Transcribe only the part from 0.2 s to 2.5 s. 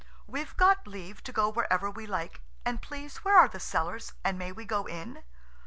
We've got leave to go wherever we like,